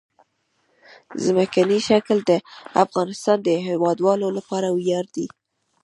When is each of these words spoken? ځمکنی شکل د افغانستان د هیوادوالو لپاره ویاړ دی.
ځمکنی 1.23 1.79
شکل 1.89 2.17
د 2.29 2.31
افغانستان 2.83 3.37
د 3.43 3.49
هیوادوالو 3.67 4.27
لپاره 4.37 4.67
ویاړ 4.71 5.05
دی. 5.15 5.27